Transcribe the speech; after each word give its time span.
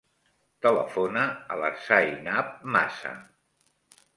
Telefona 0.65 1.25
a 1.55 1.59
la 1.65 1.71
Zainab 1.83 2.51
Masa. 2.77 3.13